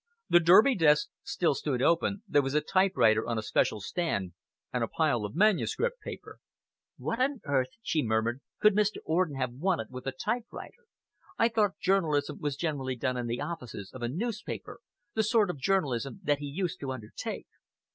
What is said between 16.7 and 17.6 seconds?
to undertake."